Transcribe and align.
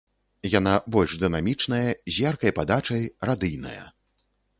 Яна 0.59 0.71
больш 0.95 1.11
дынамічная, 1.23 1.89
з 2.15 2.23
яркай 2.29 2.51
падачай, 2.61 3.05
радыйная. 3.31 3.83